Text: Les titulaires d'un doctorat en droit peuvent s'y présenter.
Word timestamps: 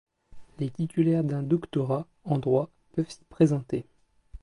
Les 0.57 0.71
titulaires 0.71 1.23
d'un 1.23 1.43
doctorat 1.43 2.07
en 2.25 2.39
droit 2.39 2.71
peuvent 2.93 3.07
s'y 3.11 3.23
présenter. 3.29 3.85